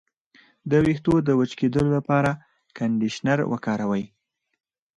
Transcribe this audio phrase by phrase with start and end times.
[0.69, 2.31] د ویښتو د وچ کیدو لپاره
[2.77, 4.05] کنډیشنر وکاروئ